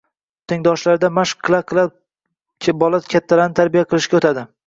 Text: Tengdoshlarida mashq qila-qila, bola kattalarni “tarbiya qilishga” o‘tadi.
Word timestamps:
Tengdoshlarida 0.53 1.09
mashq 1.17 1.43
qila-qila, 1.49 1.83
bola 2.85 3.01
kattalarni 3.15 3.55
“tarbiya 3.63 3.87
qilishga” 3.93 4.21
o‘tadi. 4.23 4.47